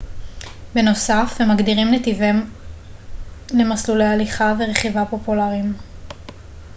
[0.75, 2.49] בנוסף הם מגדירים נתיבים
[3.53, 5.73] למסלולי הליכה ורכיבה פופולריים